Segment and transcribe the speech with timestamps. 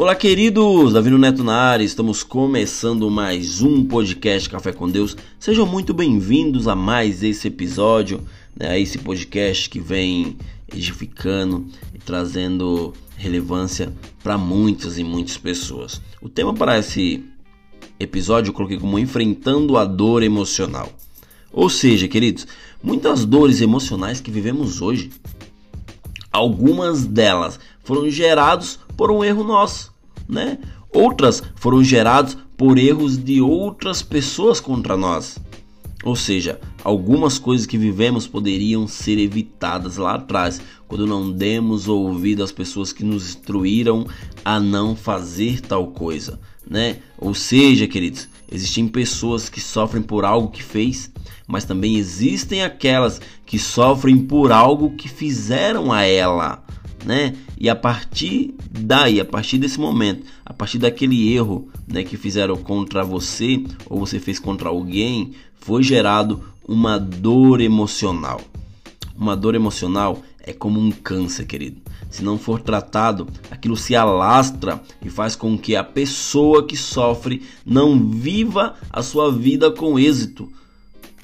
[0.00, 0.94] Olá, queridos!
[0.94, 5.14] Davi Neto na área, estamos começando mais um podcast Café com Deus.
[5.38, 8.22] Sejam muito bem-vindos a mais esse episódio,
[8.58, 10.38] né, a esse podcast que vem
[10.74, 13.92] edificando e trazendo relevância
[14.22, 16.00] para muitas e muitas pessoas.
[16.22, 17.22] O tema para esse
[17.98, 20.90] episódio eu coloquei como enfrentando a dor emocional.
[21.52, 22.46] Ou seja, queridos,
[22.82, 25.10] muitas dores emocionais que vivemos hoje,
[26.32, 29.94] algumas delas foram gerados por um erro nosso,
[30.28, 30.58] né?
[30.92, 35.38] Outras foram geradas por erros de outras pessoas contra nós.
[36.04, 42.42] Ou seja, algumas coisas que vivemos poderiam ser evitadas lá atrás, quando não demos ouvido
[42.42, 44.06] às pessoas que nos instruíram
[44.44, 46.98] a não fazer tal coisa, né?
[47.16, 51.10] Ou seja, queridos, existem pessoas que sofrem por algo que fez,
[51.46, 56.62] mas também existem aquelas que sofrem por algo que fizeram a ela
[57.04, 57.34] né?
[57.58, 62.56] E a partir daí, a partir desse momento, a partir daquele erro, né, que fizeram
[62.56, 68.40] contra você ou você fez contra alguém, foi gerado uma dor emocional.
[69.16, 71.80] Uma dor emocional é como um câncer, querido.
[72.10, 77.42] Se não for tratado, aquilo se alastra e faz com que a pessoa que sofre
[77.64, 80.50] não viva a sua vida com êxito,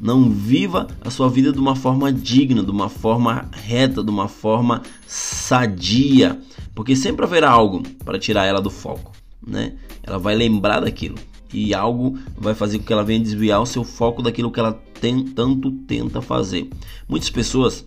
[0.01, 4.29] não viva a sua vida de uma forma digna, de uma forma reta, de uma
[4.29, 6.39] forma sadia,
[6.75, 9.13] porque sempre haverá algo para tirar ela do foco,
[9.45, 9.75] né?
[10.03, 11.17] Ela vai lembrar daquilo
[11.53, 14.73] e algo vai fazer com que ela venha desviar o seu foco daquilo que ela
[15.01, 16.69] tem, tanto tenta fazer.
[17.09, 17.85] Muitas pessoas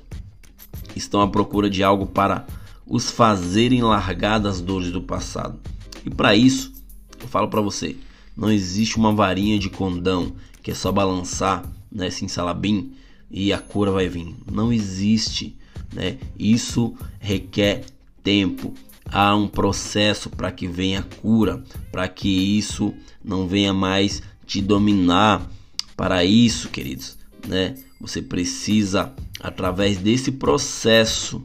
[0.95, 2.47] estão à procura de algo para
[2.85, 5.59] os fazerem largar das dores do passado.
[6.03, 6.73] E para isso,
[7.21, 7.95] eu falo para você,
[8.35, 12.93] não existe uma varinha de condão que é só balançar né, salabim
[13.29, 14.35] e a cura vai vir.
[14.51, 15.55] Não existe,
[15.93, 16.17] né?
[16.37, 17.85] Isso requer
[18.23, 18.73] tempo.
[19.05, 24.61] Há um processo para que venha a cura, para que isso não venha mais te
[24.61, 25.49] dominar.
[25.95, 27.17] Para isso, queridos,
[27.47, 27.75] né?
[27.99, 31.43] Você precisa através desse processo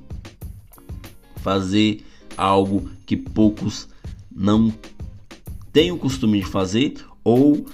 [1.36, 2.04] fazer
[2.36, 3.88] algo que poucos
[4.34, 4.72] não
[5.72, 7.66] têm o costume de fazer ou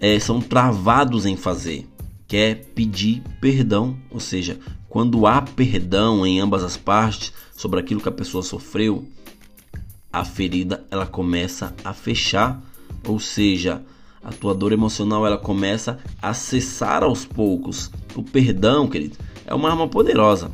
[0.00, 1.86] é, são travados em fazer
[2.32, 8.08] quer pedir perdão, ou seja, quando há perdão em ambas as partes sobre aquilo que
[8.08, 9.06] a pessoa sofreu,
[10.10, 12.58] a ferida ela começa a fechar,
[13.06, 13.82] ou seja,
[14.24, 17.90] a tua dor emocional ela começa a cessar aos poucos.
[18.14, 20.50] O perdão, querido, é uma arma poderosa,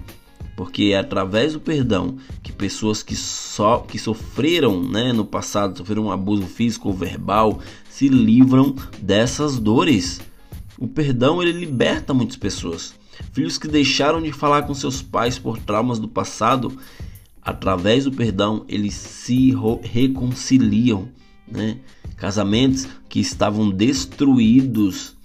[0.57, 6.07] porque é através do perdão que pessoas que só que sofreram, né, no passado, sofreram
[6.07, 10.21] um abuso físico ou verbal, se livram dessas dores.
[10.79, 12.95] O perdão ele liberta muitas pessoas.
[13.33, 16.79] Filhos que deixaram de falar com seus pais por traumas do passado,
[17.43, 19.53] através do perdão eles se
[19.83, 21.09] reconciliam,
[21.47, 21.79] né?
[22.17, 25.17] Casamentos que estavam destruídos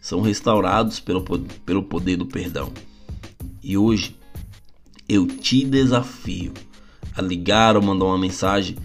[0.00, 1.22] são restaurados pelo,
[1.66, 2.72] pelo poder do perdão.
[3.62, 4.16] E hoje
[5.08, 6.52] eu te desafio
[7.14, 8.76] a ligar ou mandar uma mensagem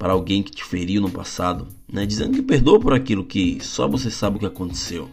[0.00, 3.86] para alguém que te feriu no passado, né, dizendo que perdoa por aquilo que só
[3.86, 5.10] você sabe o que aconteceu.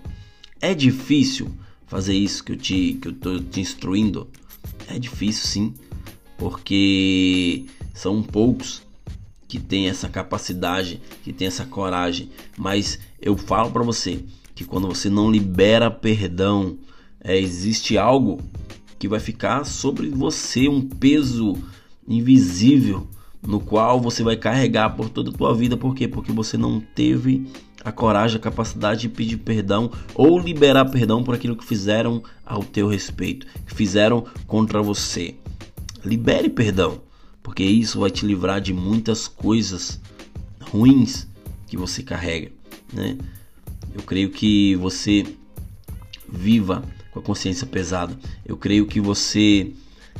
[0.61, 1.51] É difícil
[1.85, 4.29] fazer isso que eu te que eu tô te instruindo.
[4.87, 5.73] É difícil sim,
[6.37, 8.81] porque são poucos
[9.45, 14.23] que têm essa capacidade, que têm essa coragem, mas eu falo para você
[14.55, 16.77] que quando você não libera perdão,
[17.21, 18.39] é, existe algo
[18.97, 21.57] que vai ficar sobre você um peso
[22.07, 23.05] invisível
[23.41, 26.07] no qual você vai carregar por toda a tua vida, por quê?
[26.07, 27.47] Porque você não teve
[27.83, 32.63] a coragem, a capacidade de pedir perdão ou liberar perdão por aquilo que fizeram ao
[32.63, 35.35] teu respeito, que fizeram contra você.
[36.03, 37.01] Libere perdão,
[37.41, 39.99] porque isso vai te livrar de muitas coisas
[40.59, 41.27] ruins
[41.67, 42.51] que você carrega,
[42.91, 43.17] né?
[43.93, 45.25] Eu creio que você
[46.29, 48.17] viva com a consciência pesada.
[48.45, 49.71] Eu creio que você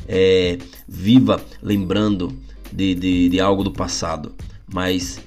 [0.06, 2.34] é, viva lembrando
[2.72, 4.34] de, de, de algo do passado,
[4.72, 5.20] mas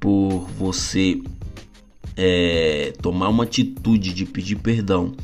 [0.00, 1.20] por você
[2.16, 5.14] é, tomar uma atitude de pedir perdão,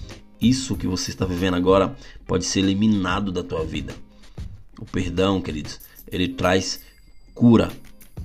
[0.40, 1.96] isso que você está vivendo agora
[2.26, 3.94] pode ser eliminado da tua vida.
[4.78, 5.80] O perdão, queridos,
[6.10, 6.80] ele traz
[7.34, 7.70] cura,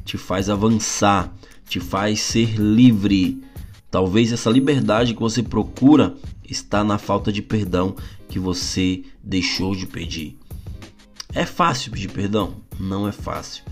[0.03, 1.33] te faz avançar,
[1.67, 3.41] te faz ser livre.
[3.89, 7.95] Talvez essa liberdade que você procura está na falta de perdão
[8.27, 10.38] que você deixou de pedir.
[11.33, 12.55] É fácil pedir perdão?
[12.79, 13.63] Não é fácil.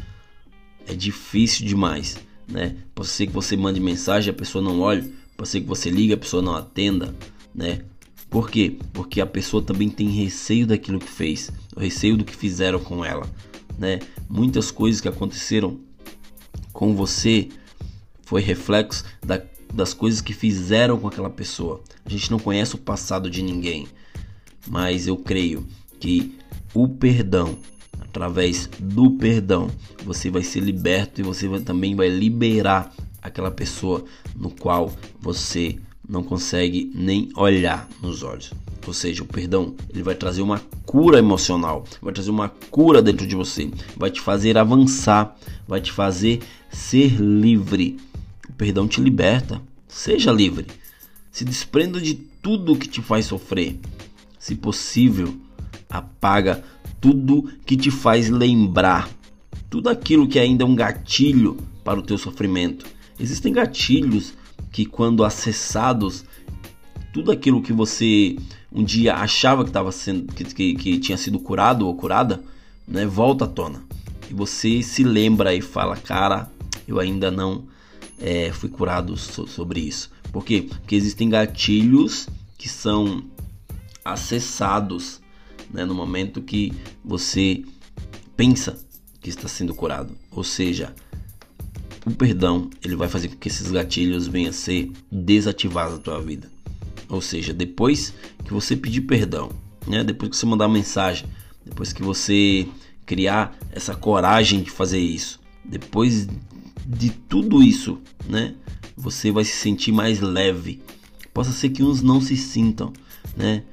[0.86, 2.18] É difícil demais,
[2.48, 2.78] né?
[2.94, 5.90] Pode ser que você mande mensagem e a pessoa não olhe, pode ser que você
[5.90, 7.16] ligue a pessoa não atenda,
[7.54, 7.82] né?
[8.30, 8.78] Por quê?
[8.94, 13.04] Porque a pessoa também tem receio daquilo que fez, o receio do que fizeram com
[13.04, 13.28] ela,
[13.78, 14.00] né?
[14.30, 15.80] Muitas coisas que aconteceram
[16.72, 17.50] com você
[18.22, 19.42] foi reflexo da,
[19.74, 21.82] das coisas que fizeram com aquela pessoa.
[22.06, 23.88] A gente não conhece o passado de ninguém,
[24.68, 25.66] mas eu creio
[26.00, 26.38] que
[26.78, 27.58] o perdão,
[28.00, 29.68] através do perdão,
[30.06, 35.80] você vai ser liberto e você vai, também vai liberar aquela pessoa no qual você
[36.08, 38.54] não consegue nem olhar nos olhos.
[38.86, 43.26] Ou seja, o perdão, ele vai trazer uma cura emocional, vai trazer uma cura dentro
[43.26, 45.36] de você, vai te fazer avançar,
[45.68, 47.98] vai te fazer ser livre.
[48.48, 49.60] O perdão te liberta.
[49.88, 50.68] Seja livre.
[51.32, 53.80] Se desprenda de tudo que te faz sofrer.
[54.38, 55.36] Se possível,
[55.90, 56.64] apaga
[57.00, 59.10] tudo que te faz lembrar,
[59.70, 62.86] tudo aquilo que ainda é um gatilho para o teu sofrimento.
[63.20, 64.34] Existem gatilhos
[64.72, 66.26] que quando acessados,
[67.14, 68.38] tudo aquilo que você
[68.72, 72.44] um dia achava que estava sendo que, que, que, tinha sido curado ou curada,
[72.88, 73.84] né, volta à tona.
[74.30, 76.52] E você se lembra e fala, cara,
[76.88, 77.64] eu ainda não
[78.20, 80.12] é, fui curado so, sobre isso.
[80.32, 80.62] Por quê?
[80.68, 83.24] Porque existem gatilhos que são
[84.04, 85.22] acessados
[85.72, 86.74] né, no momento que
[87.04, 87.64] você
[88.36, 88.78] pensa
[89.22, 90.16] que está sendo curado.
[90.32, 90.94] Ou seja,
[92.06, 96.22] o perdão ele vai fazer com que esses gatilhos venham a ser desativados na tua
[96.22, 96.50] vida.
[97.10, 98.14] Ou seja, depois
[98.46, 99.50] que você pedir perdão,
[99.86, 101.28] né, depois que você mandar mensagem,
[101.66, 102.68] depois que você
[103.06, 106.28] criar essa coragem de fazer isso, depois
[106.86, 108.56] de tudo isso, né,
[108.96, 110.82] você vai se sentir mais leve.
[111.34, 112.92] Possa ser que uns não se sintam,
[113.36, 113.64] né?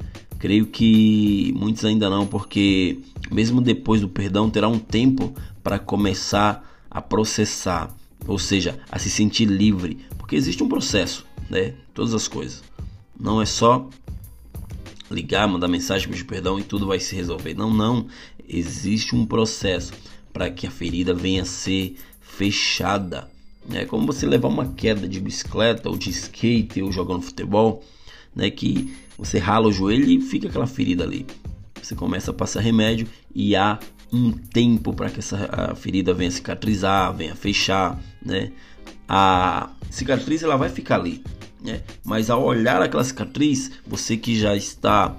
[0.44, 2.98] Creio que muitos ainda não, porque
[3.32, 7.90] mesmo depois do perdão terá um tempo para começar a processar,
[8.26, 11.72] ou seja, a se sentir livre, porque existe um processo, né?
[11.94, 12.62] Todas as coisas.
[13.18, 13.88] Não é só
[15.10, 17.54] ligar, mandar mensagem, pedir perdão e tudo vai se resolver.
[17.54, 18.06] Não, não.
[18.46, 19.94] Existe um processo
[20.30, 23.30] para que a ferida venha a ser fechada.
[23.72, 27.82] É como você levar uma queda de bicicleta ou de skate ou jogando futebol,
[28.34, 28.50] né?
[28.50, 31.26] Que você rala o joelho e fica aquela ferida ali.
[31.80, 33.78] Você começa a passar remédio e há
[34.12, 38.52] um tempo para que essa ferida venha cicatrizar, venha fechar, né?
[39.08, 41.22] A cicatriz ela vai ficar ali,
[41.62, 41.82] né?
[42.04, 45.14] Mas ao olhar aquela cicatriz, você que já está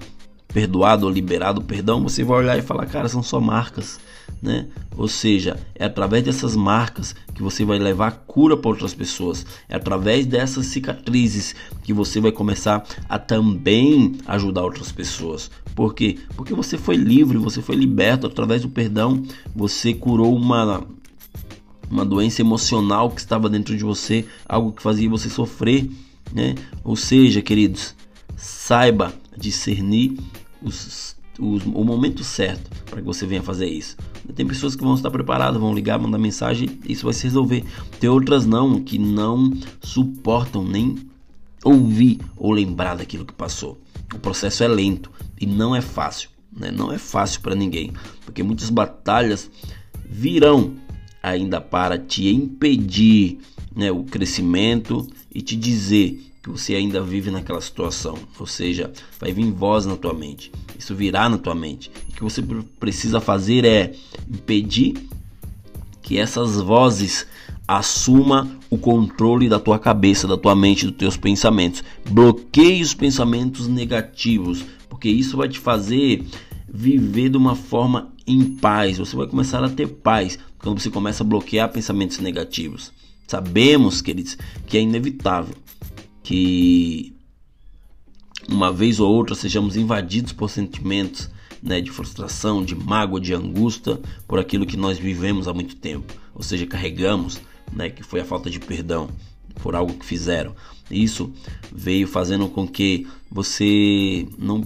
[0.48, 4.00] perdoado ou liberado perdão, você vai olhar e falar, cara, são só marcas,
[4.42, 4.66] né?
[4.96, 9.44] Ou seja, é através dessas marcas que você vai levar cura para outras pessoas.
[9.68, 15.50] É através dessas cicatrizes que você vai começar a também ajudar outras pessoas.
[15.74, 16.18] Por quê?
[16.36, 19.22] Porque você foi livre, você foi liberto através do perdão,
[19.54, 20.84] você curou uma
[21.88, 25.88] uma doença emocional que estava dentro de você, algo que fazia você sofrer,
[26.32, 26.56] né?
[26.82, 27.94] Ou seja, queridos,
[28.36, 30.18] saiba discernir
[30.60, 33.96] os o, o momento certo para que você venha fazer isso.
[34.34, 37.64] Tem pessoas que vão estar preparadas, vão ligar, mandar mensagem, isso vai se resolver.
[37.98, 39.52] Tem outras não, que não
[39.82, 40.96] suportam nem
[41.64, 43.78] ouvir ou lembrar daquilo que passou.
[44.14, 46.70] O processo é lento e não é fácil, né?
[46.70, 47.92] Não é fácil para ninguém,
[48.24, 49.50] porque muitas batalhas
[50.08, 50.74] virão
[51.22, 53.38] ainda para te impedir,
[53.74, 58.16] né, o crescimento e te dizer que você ainda vive naquela situação.
[58.38, 60.52] Ou seja, vai vir voz na tua mente.
[60.78, 61.90] Isso virá na tua mente.
[62.08, 62.40] o que você
[62.78, 63.92] precisa fazer é
[64.30, 64.94] impedir
[66.00, 67.26] que essas vozes
[67.66, 71.82] assuma o controle da tua cabeça, da tua mente, dos teus pensamentos.
[72.08, 76.24] Bloqueie os pensamentos negativos, porque isso vai te fazer
[76.72, 78.98] viver de uma forma em paz.
[78.98, 82.92] Você vai começar a ter paz quando você começa a bloquear pensamentos negativos.
[83.26, 85.56] Sabemos, queridos, que é inevitável
[86.26, 87.14] que
[88.48, 91.30] uma vez ou outra sejamos invadidos por sentimentos
[91.62, 96.12] né, de frustração, de mágoa, de angústia por aquilo que nós vivemos há muito tempo,
[96.34, 97.40] ou seja, carregamos,
[97.72, 99.08] né, que foi a falta de perdão
[99.62, 100.52] por algo que fizeram.
[100.90, 101.32] Isso
[101.72, 104.64] veio fazendo com que você não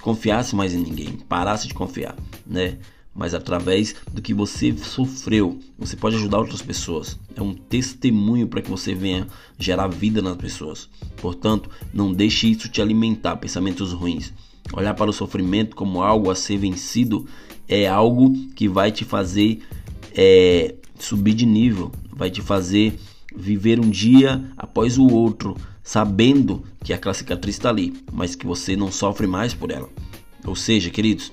[0.00, 2.16] confiasse mais em ninguém, parasse de confiar,
[2.46, 2.78] né?
[3.14, 7.18] Mas através do que você sofreu, você pode ajudar outras pessoas.
[7.36, 9.26] É um testemunho para que você venha
[9.58, 10.88] gerar vida nas pessoas.
[11.16, 14.32] Portanto, não deixe isso te alimentar pensamentos ruins.
[14.72, 17.26] Olhar para o sofrimento como algo a ser vencido
[17.68, 19.60] é algo que vai te fazer
[20.14, 22.98] é, subir de nível, vai te fazer
[23.34, 28.76] viver um dia após o outro, sabendo que aquela cicatriz está ali, mas que você
[28.76, 29.88] não sofre mais por ela.
[30.44, 31.32] Ou seja, queridos,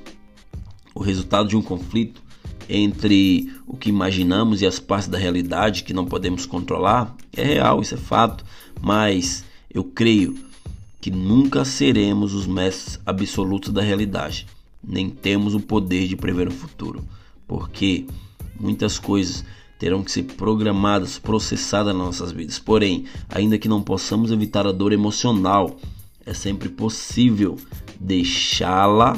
[0.99, 2.21] o resultado de um conflito
[2.67, 7.81] entre o que imaginamos e as partes da realidade que não podemos controlar é real,
[7.81, 8.43] isso é fato,
[8.81, 10.35] mas eu creio
[10.99, 14.45] que nunca seremos os mestres absolutos da realidade,
[14.83, 17.01] nem temos o poder de prever o futuro,
[17.47, 18.05] porque
[18.59, 19.45] muitas coisas
[19.79, 22.59] terão que ser programadas, processadas nas nossas vidas.
[22.59, 25.79] Porém, ainda que não possamos evitar a dor emocional,
[26.25, 27.57] é sempre possível
[27.97, 29.17] deixá-la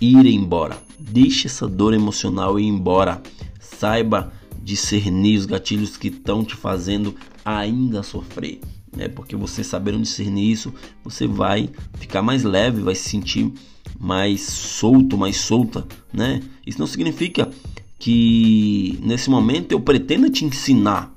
[0.00, 0.89] ir embora.
[1.00, 3.22] Deixe essa dor emocional ir embora.
[3.60, 7.14] Saiba discernir os gatilhos que estão te fazendo
[7.44, 8.60] ainda sofrer.
[8.94, 9.08] Né?
[9.08, 13.52] Porque você sabendo discernir isso, você vai ficar mais leve, vai se sentir
[13.98, 16.42] mais solto, mais solta, né?
[16.66, 17.50] Isso não significa
[17.98, 21.14] que nesse momento eu pretenda te ensinar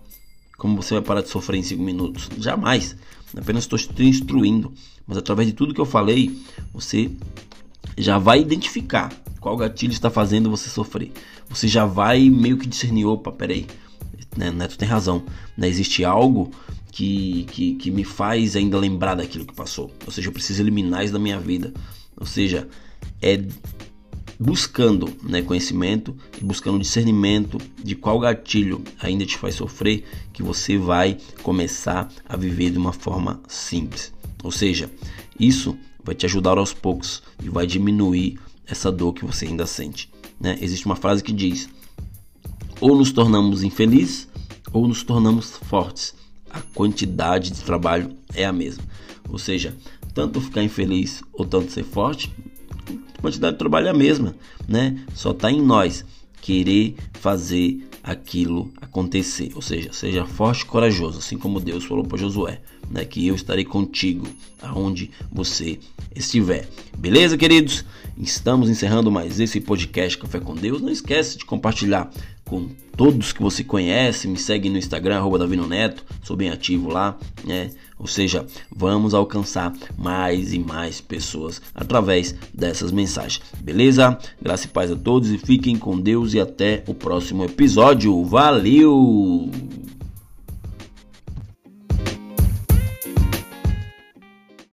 [0.58, 2.30] como você vai parar de sofrer em 5 minutos.
[2.38, 2.96] Jamais.
[3.36, 4.72] Apenas estou te instruindo.
[5.08, 6.38] Mas através de tudo que eu falei,
[6.74, 7.12] você
[7.98, 9.10] já vai identificar
[9.44, 11.12] qual gatilho está fazendo você sofrer.
[11.50, 13.68] Você já vai meio que discernir, opa, peraí,
[14.38, 15.26] né, Neto tem razão,
[15.58, 16.50] né, existe algo
[16.90, 19.92] que, que, que me faz ainda lembrar daquilo que passou.
[20.06, 21.74] Ou seja, eu preciso eliminar isso da minha vida.
[22.16, 22.70] Ou seja,
[23.22, 23.44] é
[24.40, 30.78] buscando né, conhecimento e buscando discernimento de qual gatilho ainda te faz sofrer, que você
[30.78, 34.14] vai começar a viver de uma forma simples.
[34.42, 34.90] Ou seja,
[35.38, 40.10] isso vai te ajudar aos poucos e vai diminuir essa dor que você ainda sente.
[40.39, 40.58] Né?
[40.62, 41.70] Existe uma frase que diz:
[42.79, 44.27] ou nos tornamos infelizes
[44.72, 46.15] ou nos tornamos fortes.
[46.50, 48.84] A quantidade de trabalho é a mesma.
[49.29, 49.75] Ou seja,
[50.13, 52.34] tanto ficar infeliz ou tanto ser forte,
[53.17, 54.36] a quantidade de trabalho é a mesma,
[54.67, 55.03] né?
[55.15, 56.05] Só está em nós
[56.41, 59.51] querer fazer aquilo acontecer.
[59.55, 63.05] Ou seja, seja forte e corajoso, assim como Deus falou para Josué, né?
[63.05, 64.27] Que eu estarei contigo
[64.62, 65.79] aonde você
[66.13, 66.67] estiver.
[66.98, 67.86] Beleza, queridos?
[68.17, 70.82] Estamos encerrando mais esse podcast Café com Deus.
[70.82, 72.12] Não esquece de compartilhar
[72.46, 74.27] com todos que você conhece.
[74.27, 76.05] Me segue no Instagram, arroba Davino Neto.
[76.22, 77.72] Sou bem ativo lá, né?
[77.98, 83.41] Ou seja, vamos alcançar mais e mais pessoas através dessas mensagens.
[83.60, 84.17] Beleza?
[84.41, 88.24] Graça e paz a todos e fiquem com Deus e até o próximo episódio.
[88.25, 89.50] Valeu!